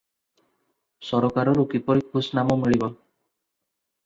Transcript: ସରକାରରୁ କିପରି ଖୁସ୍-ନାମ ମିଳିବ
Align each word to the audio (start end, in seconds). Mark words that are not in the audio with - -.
ସରକାରରୁ 1.09 1.67
କିପରି 1.75 2.03
ଖୁସ୍-ନାମ 2.15 2.57
ମିଳିବ 2.63 2.91